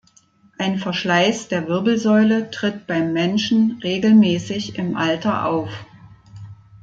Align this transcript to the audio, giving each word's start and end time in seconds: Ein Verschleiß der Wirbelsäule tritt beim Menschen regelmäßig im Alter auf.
Ein 0.57 0.79
Verschleiß 0.79 1.49
der 1.49 1.67
Wirbelsäule 1.67 2.49
tritt 2.49 2.87
beim 2.87 3.13
Menschen 3.13 3.79
regelmäßig 3.83 4.79
im 4.79 4.97
Alter 4.97 5.45
auf. 5.45 5.69